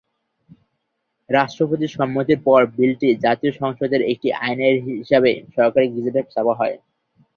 [1.29, 4.59] রাষ্ট্রপতির সম্মতির পর বিলটি জাতীয় সংসদের একটি আইন
[4.89, 6.75] হিসেবে সরকারি গেজেটে ছাপা হয়।